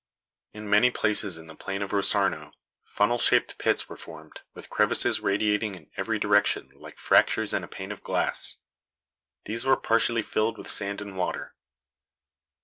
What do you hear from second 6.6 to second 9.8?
like fractures in a pane of glass. These were